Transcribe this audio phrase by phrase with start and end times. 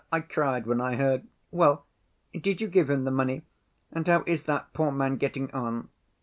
[0.11, 1.27] I cried when I heard.
[1.51, 1.85] Well,
[2.33, 3.43] did you give him the money
[3.91, 5.89] and how is that poor man getting on?"